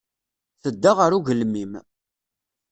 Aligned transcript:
Tedda 0.61 0.91
ɣer 0.97 1.11
ugelmim. 1.17 1.71